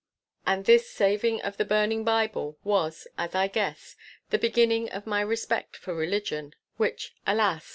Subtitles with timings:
[0.47, 3.95] And this saving of the burning Bible was, as I guess,
[4.31, 7.69] the beginning of my respect for religion—which, alas!